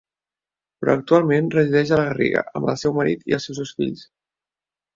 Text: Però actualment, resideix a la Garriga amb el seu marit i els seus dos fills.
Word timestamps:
Però 0.81 0.95
actualment, 0.99 1.51
resideix 1.57 1.93
a 1.93 2.01
la 2.01 2.07
Garriga 2.09 2.43
amb 2.61 2.73
el 2.75 2.81
seu 2.85 2.97
marit 2.99 3.31
i 3.33 3.39
els 3.41 3.49
seus 3.51 3.63
dos 3.63 3.77
fills. 3.83 4.05